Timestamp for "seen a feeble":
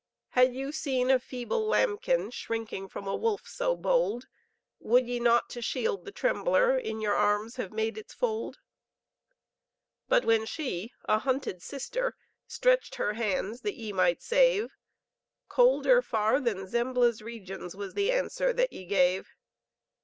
0.71-1.67